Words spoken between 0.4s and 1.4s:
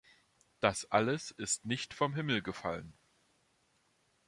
Das alles